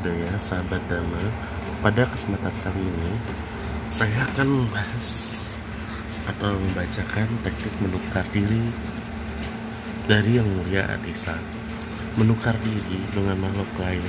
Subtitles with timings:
[0.00, 1.20] budaya sahabat dama
[1.84, 3.12] pada kesempatan kali ini
[3.92, 5.08] saya akan membahas
[6.24, 8.72] atau membacakan teknik menukar diri
[10.08, 11.36] dari yang mulia Atisa.
[12.16, 14.00] Menukar diri dengan makhluk lain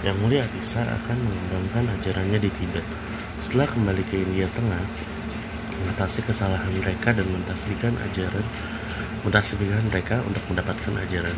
[0.00, 2.86] yang mulia Atisa akan mengembangkan ajarannya di Tibet.
[3.36, 4.80] Setelah kembali ke India Tengah
[5.84, 8.46] mengatasi kesalahan mereka dan mentasbihkan ajaran
[9.28, 11.36] mentasbihkan mereka untuk mendapatkan ajaran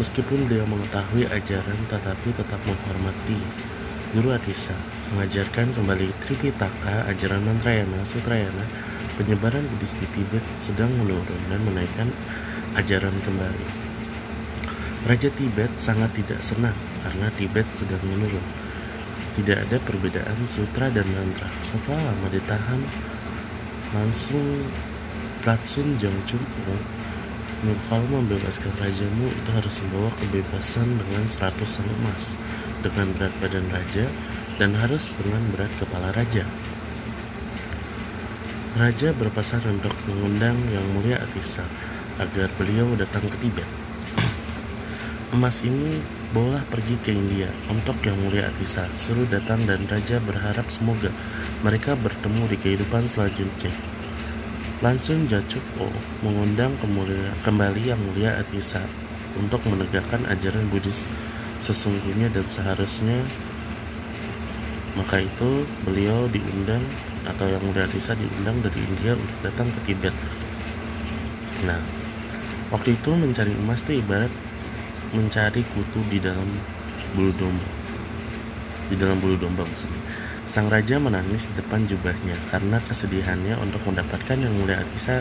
[0.00, 3.36] Meskipun beliau mengetahui ajaran tetapi tetap menghormati
[4.16, 4.72] Guru Atisa
[5.12, 8.64] mengajarkan kembali Tripitaka, ajaran Mantrayana, Sutrayana,
[9.20, 12.08] penyebaran Buddhis di Tibet sedang menurun dan menaikkan
[12.80, 13.68] ajaran kembali.
[15.04, 18.42] Raja Tibet sangat tidak senang karena Tibet sedang menurun.
[19.36, 21.52] Tidak ada perbedaan sutra dan mantra.
[21.60, 22.80] Setelah lama ditahan,
[23.92, 24.64] langsung
[25.44, 26.42] Tatsun Jangchung
[27.60, 32.40] kalau membebaskan rajamu itu harus membawa kebebasan dengan 100 sang emas
[32.80, 34.08] dengan berat badan raja
[34.56, 36.48] dan harus dengan berat kepala raja.
[38.80, 41.66] Raja berpesan untuk mengundang Yang Mulia Atisa
[42.16, 43.68] agar beliau datang ke Tibet.
[45.36, 46.00] Emas ini
[46.32, 48.88] boleh pergi ke India untuk Yang Mulia Atisa.
[48.96, 51.12] Suruh datang dan Raja berharap semoga
[51.60, 53.89] mereka bertemu di kehidupan selanjutnya.
[54.80, 55.92] Langsung Jacupo
[56.24, 56.72] mengundang
[57.44, 58.80] kembali Yang Mulia Atisa
[59.36, 61.04] untuk menegakkan ajaran Buddhis
[61.60, 63.20] sesungguhnya dan seharusnya.
[64.96, 66.80] Maka itu beliau diundang
[67.28, 70.16] atau Yang Mulia Atisa diundang dari India untuk datang ke Tibet.
[71.68, 71.84] Nah
[72.72, 74.32] waktu itu mencari emas itu ibarat
[75.12, 76.56] mencari kutu di dalam
[77.12, 77.68] bulu domba.
[78.88, 84.40] Di dalam bulu domba maksudnya Sang raja menangis di depan jubahnya karena kesedihannya untuk mendapatkan
[84.40, 85.20] Yang Mulia Atisa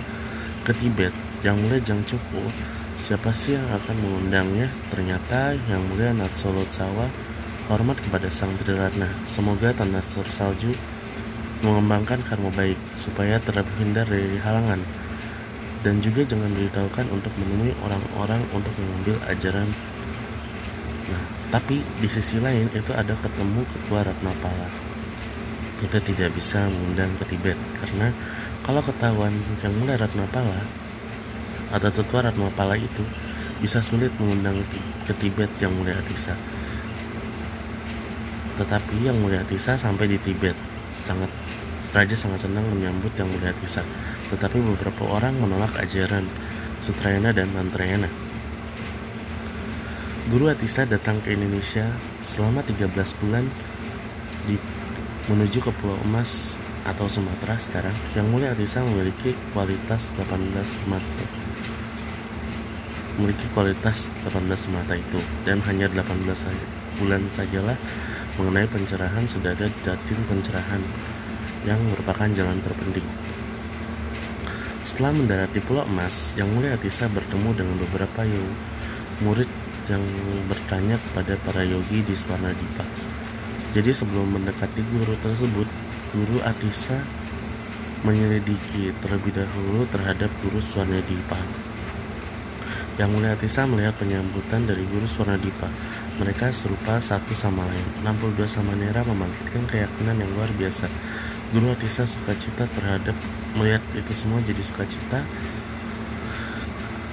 [0.64, 1.12] ke Tibet.
[1.44, 2.44] Yang Mulia Jangcupu,
[2.96, 4.72] siapa sih yang akan mengundangnya?
[4.88, 7.12] Ternyata Yang Mulia Natsolotsawa
[7.68, 9.12] hormat kepada Sang Triratna.
[9.28, 10.72] Semoga tanah salju
[11.60, 14.80] mengembangkan karma baik supaya terhindar dari halangan
[15.84, 19.68] dan juga jangan diberitahukan untuk menemui orang-orang untuk mengambil ajaran.
[21.12, 24.89] Nah, tapi di sisi lain itu ada ketemu ketua Ratnapala
[25.80, 28.12] kita tidak bisa mengundang ke Tibet karena
[28.62, 29.32] kalau ketahuan
[29.64, 30.62] yang mulai Ratnapala
[31.72, 33.04] atau tetua Ratnapala itu
[33.64, 34.60] bisa sulit mengundang
[35.08, 36.36] ke Tibet yang mulia Atisa
[38.60, 40.56] tetapi yang mulia Atisa sampai di Tibet
[41.08, 41.32] sangat
[41.90, 43.82] Raja sangat senang menyambut yang mulia Atisa
[44.30, 46.28] tetapi beberapa orang menolak ajaran
[46.80, 48.08] Sutrayana dan Mantrayana.
[50.32, 51.92] Guru Atisa datang ke Indonesia
[52.24, 52.88] selama 13
[53.20, 53.44] bulan
[54.48, 54.56] di
[55.30, 56.58] menuju ke Pulau Emas
[56.90, 61.26] atau Sumatera sekarang yang mulia Atisa memiliki kualitas 18 mata
[63.20, 66.66] memiliki kualitas 18 mata itu dan hanya 18 saja,
[66.98, 67.76] bulan sajalah
[68.40, 70.80] mengenai pencerahan sudah ada datin pencerahan
[71.68, 73.04] yang merupakan jalan terpenting.
[74.88, 78.24] Setelah mendarat di Pulau Emas, Yang Mulia Atisa bertemu dengan beberapa
[79.22, 79.52] murid
[79.92, 80.02] yang
[80.48, 83.09] bertanya kepada para yogi di Swarnadipa
[83.70, 85.70] jadi sebelum mendekati guru tersebut,
[86.10, 87.06] guru Atisa
[88.02, 91.38] menyelidiki terlebih dahulu terhadap guru Swarnadipa.
[92.98, 95.70] Yang mulia Atisa melihat penyambutan dari guru Swarnadipa.
[96.18, 97.88] Mereka serupa satu sama lain.
[98.04, 100.90] 62 Samanera membangkitkan keyakinan yang luar biasa.
[101.54, 103.14] Guru Atisa sukacita terhadap
[103.54, 105.26] melihat itu semua jadi sukacita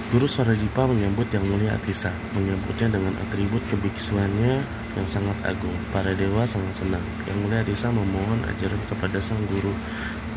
[0.07, 5.77] Guru Swaradipa menyambut Yang Mulia Atisa, menyambutnya dengan atribut kebiksuannya yang sangat agung.
[5.93, 7.05] Para dewa sangat senang.
[7.29, 9.77] Yang Mulia Atisa memohon ajaran kepada sang guru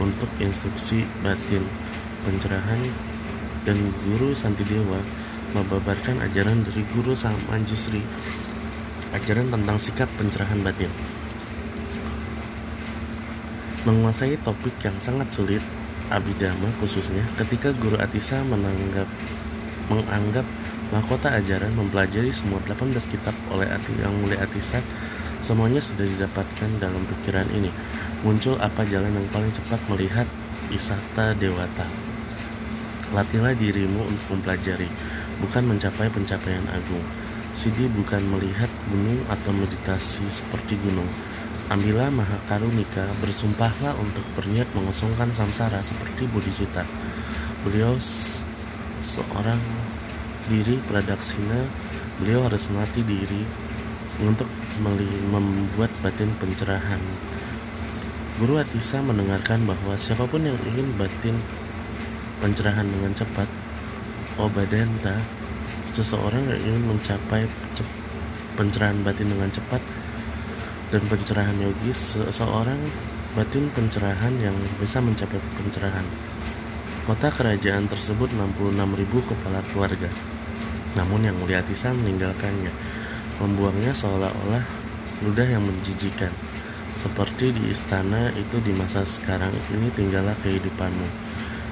[0.03, 1.63] untuk instruksi batin,
[2.27, 2.91] pencerahan,
[3.63, 4.99] dan Guru Santidewa
[5.55, 8.05] membabarkan ajaran dari Guru Sang Manjusri,
[9.15, 10.91] ajaran tentang sikap pencerahan batin.
[13.87, 15.63] Menguasai topik yang sangat sulit,
[16.09, 19.05] Abidama khususnya ketika Guru Atisa menanggap
[19.93, 20.45] menganggap
[20.89, 24.81] mahkota ajaran mempelajari semua 18 kitab oleh Ati yang mulia Atisa
[25.39, 27.69] semuanya sudah didapatkan dalam pikiran ini.
[28.25, 30.27] Muncul apa jalan yang paling cepat melihat
[30.67, 31.87] wisata dewata?
[33.15, 34.89] Latihlah dirimu untuk mempelajari
[35.39, 37.01] bukan mencapai pencapaian agung.
[37.57, 41.07] Sidi bukan melihat gunung atau meditasi seperti gunung.
[41.69, 46.85] Ambillah maha karunika, bersumpahlah untuk berniat mengosongkan samsara seperti bodhicitta.
[47.65, 47.97] Beliau
[49.01, 49.61] seorang
[50.49, 51.61] diri pradaksina
[52.17, 53.45] beliau harus mati diri
[54.19, 54.49] untuk
[55.29, 56.99] membuat batin pencerahan
[58.39, 61.35] Guru Atisa mendengarkan bahwa siapa pun yang ingin batin
[62.39, 63.47] pencerahan dengan cepat
[64.39, 65.19] Obadenta
[65.91, 67.43] seseorang yang ingin mencapai
[68.55, 69.83] pencerahan batin dengan cepat
[70.95, 72.79] dan pencerahan yogis seseorang
[73.35, 76.07] batin pencerahan yang bisa mencapai pencerahan.
[77.03, 80.09] Kota kerajaan tersebut 66.000 kepala keluarga.
[80.97, 82.71] Namun yang mulia Tisa meninggalkannya,
[83.43, 84.63] membuangnya seolah-olah
[85.25, 86.31] ludah yang menjijikan.
[86.97, 91.07] Seperti di istana itu di masa sekarang ini tinggallah kehidupanmu.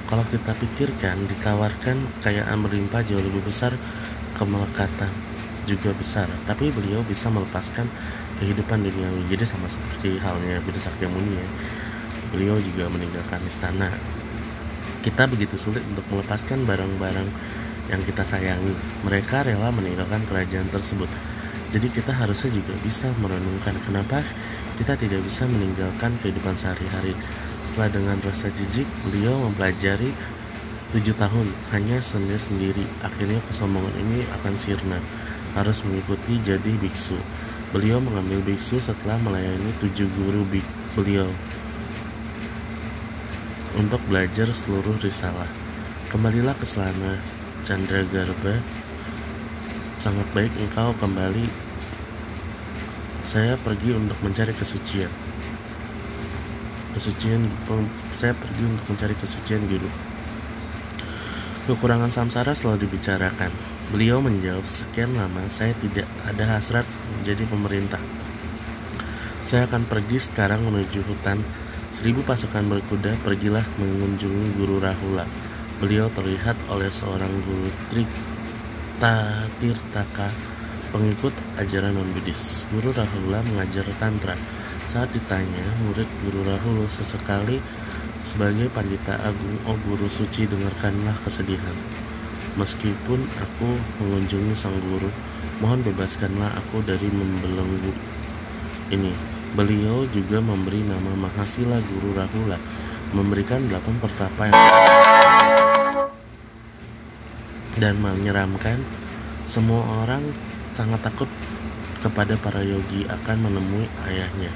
[0.08, 3.76] Kalau kita pikirkan, ditawarkan kekayaan berlimpah jauh lebih besar
[4.40, 5.12] kemelekatan
[5.68, 7.84] juga besar, tapi beliau bisa melepaskan
[8.38, 11.48] kehidupan duniawi jadi sama seperti halnya Buddha Sakyamuni ya
[12.30, 13.90] beliau juga meninggalkan istana
[15.02, 17.28] kita begitu sulit untuk melepaskan barang-barang
[17.88, 18.72] yang kita sayangi
[19.04, 21.08] mereka rela meninggalkan kerajaan tersebut.
[21.68, 24.24] Jadi kita harusnya juga bisa merenungkan kenapa
[24.80, 27.12] kita tidak bisa meninggalkan kehidupan sehari-hari.
[27.64, 30.16] Setelah dengan rasa jijik beliau mempelajari
[30.96, 32.84] tujuh tahun hanya sendiri sendiri.
[33.04, 34.96] Akhirnya kesombongan ini akan sirna
[35.52, 37.16] harus mengikuti jadi biksu.
[37.68, 40.64] Beliau mengambil biksu setelah melayani tujuh guru bik
[40.96, 41.28] beliau
[43.76, 45.46] untuk belajar seluruh risalah.
[46.08, 47.20] Kembalilah ke selana
[47.66, 48.62] Chandra Garba.
[49.98, 51.50] Sangat baik engkau kembali.
[53.26, 55.10] Saya pergi untuk mencari kesucian.
[56.94, 57.44] Kesucian,
[58.14, 59.90] saya pergi untuk mencari kesucian guru.
[61.68, 63.52] Kekurangan samsara selalu dibicarakan.
[63.92, 66.86] Beliau menjawab, sekian lama saya tidak ada hasrat
[67.18, 68.00] menjadi pemerintah.
[69.44, 71.44] Saya akan pergi sekarang menuju hutan.
[71.88, 75.47] Seribu pasukan berkuda pergilah mengunjungi Guru Rahula.
[75.78, 80.26] Beliau terlihat oleh seorang guru Trita Tirtaka,
[80.90, 82.66] pengikut ajaran non-Buddhis.
[82.74, 84.34] Guru Rahula mengajar Tantra.
[84.90, 87.62] Saat ditanya, murid Guru Rahula sesekali
[88.26, 91.76] sebagai pandita agung, oh guru suci, dengarkanlah kesedihan.
[92.58, 95.06] Meskipun aku mengunjungi sang guru,
[95.62, 97.94] mohon bebaskanlah aku dari membelenggu
[98.90, 99.14] ini.
[99.54, 102.58] Beliau juga memberi nama Mahasila Guru Rahula,
[103.14, 104.58] memberikan delapan pertapa yang
[107.78, 108.82] dan menyeramkan.
[109.48, 110.34] Semua orang
[110.76, 111.30] sangat takut
[112.04, 114.52] kepada para yogi akan menemui ayahnya.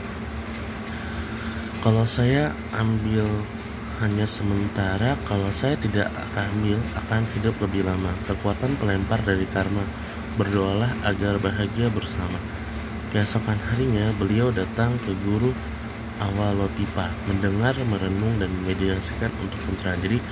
[1.83, 3.27] Kalau saya ambil
[3.99, 8.11] hanya sementara, kalau saya tidak akan ambil, akan hidup lebih lama.
[8.31, 9.83] Kekuatan pelempar dari karma.
[10.39, 12.39] Berdoalah agar bahagia bersama.
[13.11, 15.53] Keesokan harinya, beliau datang ke guru
[16.23, 19.99] Awalotipa, mendengar, merenung, dan memediasikan untuk pencerahan.
[19.99, 20.23] Jadi,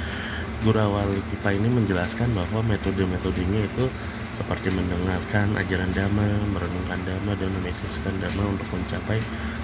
[0.60, 3.88] guru Awalotipa ini menjelaskan bahwa metode-metodenya itu
[4.28, 9.18] seperti mendengarkan ajaran dhamma, merenungkan dhamma, dan memediasikan dhamma untuk mencapai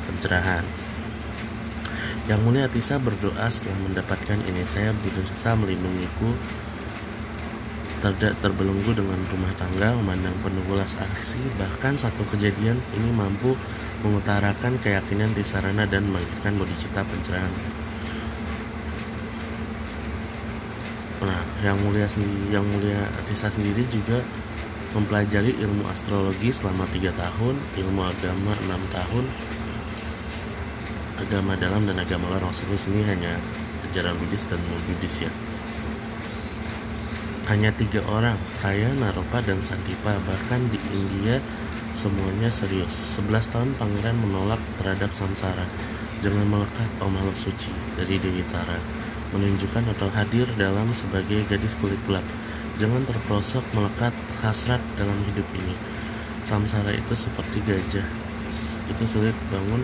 [0.09, 0.65] pencerahan.
[2.27, 4.67] Yang mulia Atisa berdoa setelah mendapatkan ini.
[4.67, 6.35] Saya berusaha melindungiku
[8.03, 11.39] tidak terbelenggu dengan rumah tangga memandang penuh ulas aksi.
[11.61, 13.55] Bahkan satu kejadian ini mampu
[14.03, 17.86] mengutarakan keyakinan di sarana dan mengakhirkan bodhicitta pencerahan
[21.27, 24.23] nah yang mulia sendiri yang mulia Atisa sendiri juga
[24.95, 29.25] mempelajari ilmu astrologi selama tiga tahun ilmu agama enam tahun.
[31.21, 33.37] Agama dalam dan agama luar maksudnya sini hanya
[33.91, 35.33] ajaran Buddhis dan non Buddhis ya.
[37.53, 40.19] Hanya tiga orang saya Naropa dan Santipa.
[40.19, 41.41] Bahkan di India
[41.93, 43.17] semuanya serius.
[43.21, 45.65] 11 tahun pangeran menolak terhadap samsara.
[46.21, 51.99] Jangan melekat oh makhluk suci dari Dewi Tara menunjukkan atau hadir dalam sebagai gadis kulit
[52.05, 52.25] gelap
[52.77, 54.13] jangan terprosok melekat
[54.45, 55.75] hasrat dalam hidup ini
[56.47, 58.07] samsara itu seperti gajah
[58.87, 59.83] itu sulit bangun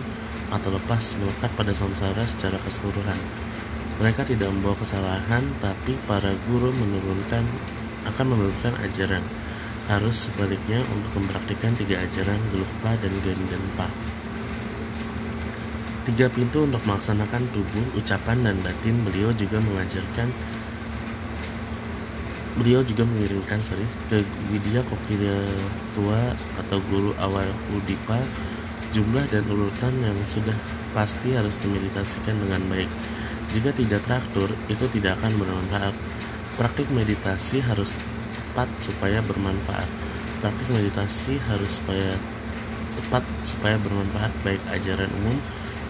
[0.53, 3.17] atau lepas melekat pada samsara secara keseluruhan.
[3.97, 7.45] Mereka tidak membawa kesalahan, tapi para guru menurunkan
[8.09, 9.25] akan menurunkan ajaran.
[9.89, 13.91] Harus sebaliknya untuk mempraktikkan tiga ajaran Gelukpa dan Gandenpa.
[16.03, 20.27] Tiga pintu untuk melaksanakan tubuh, ucapan, dan batin beliau juga mengajarkan
[22.53, 23.81] beliau juga mengirimkan sorry
[24.13, 24.21] ke
[24.53, 25.41] Widya Kokilia
[25.97, 28.21] tua atau guru awal Udipa
[28.93, 30.53] Jumlah dan urutan yang sudah
[30.93, 32.85] pasti harus dimeditasikan dengan baik.
[33.49, 35.97] Jika tidak teratur, itu tidak akan bermanfaat.
[36.53, 37.97] Praktik meditasi harus
[38.37, 39.89] tepat supaya bermanfaat.
[40.45, 42.21] Praktik meditasi harus supaya
[42.93, 45.41] tepat supaya bermanfaat baik ajaran umum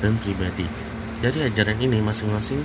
[0.04, 0.68] dan pribadi.
[1.24, 2.60] Dari ajaran ini masing-masing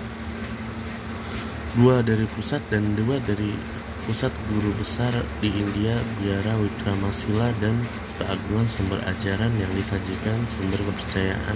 [1.78, 3.54] dua dari pusat dan dua dari
[4.02, 7.86] pusat guru besar di India Biara Wikramasila dan
[8.18, 11.54] keagungan sumber ajaran yang disajikan sumber kepercayaan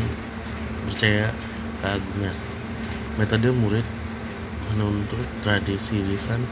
[0.86, 1.34] percaya
[1.82, 2.36] keagungan.
[3.18, 3.86] Metode murid
[4.70, 6.46] menuntut tradisi lisan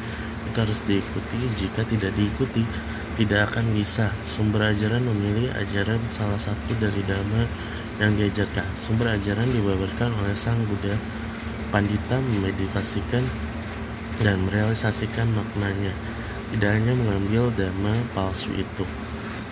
[0.51, 1.39] itu harus diikuti.
[1.55, 2.67] Jika tidak diikuti
[3.15, 4.11] tidak akan bisa.
[4.27, 7.45] Sumber ajaran memilih ajaran salah satu dari dhamma
[8.01, 8.65] yang diajarkan.
[8.75, 10.97] Sumber ajaran dibabarkan oleh Sang Buddha.
[11.71, 13.23] Pandita memeditasikan
[14.19, 15.95] dan merealisasikan maknanya.
[16.51, 18.83] Tidak hanya mengambil dhamma palsu itu.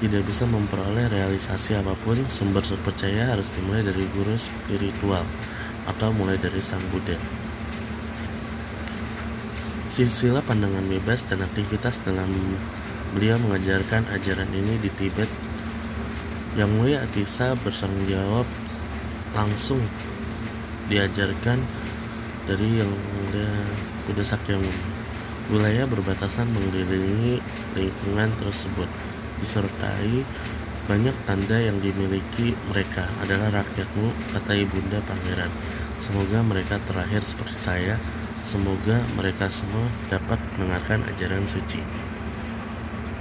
[0.03, 5.23] Tidak bisa memperoleh realisasi apa pun, sumber terpercaya harus dimulai dari guru spiritual
[5.87, 7.15] atau mulai dari Sang Buddha.
[9.89, 12.29] Silsilah pandangan bebas dan aktivitas dalam
[13.17, 15.48] beliau mengajarkan ajaran ini di Tibet.
[16.59, 18.43] Yang mulia Atisa bertanggung jawab
[19.31, 19.79] langsung
[20.91, 21.63] diajarkan
[22.51, 23.47] dari yang mulia
[24.11, 24.83] Buddha Sakyamuni.
[25.55, 27.39] Wilayah berbatasan mengelilingi
[27.79, 28.91] lingkungan tersebut,
[29.39, 30.27] disertai
[30.91, 35.55] banyak tanda yang dimiliki mereka adalah rakyatmu, kata ibunda pangeran.
[36.03, 37.95] Semoga mereka terakhir seperti saya,
[38.47, 41.83] Semoga mereka semua dapat mendengarkan ajaran suci.